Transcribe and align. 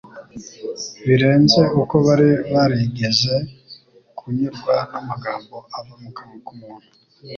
birenze 1.05 1.61
uko 1.81 1.95
bari 2.05 2.29
barigeze 2.53 3.33
kunyurwa 4.17 4.75
n'amagambo 4.91 5.55
ava 5.77 5.93
mu 6.01 6.09
kanwa 6.17 6.37
k'umuntu 6.45 6.89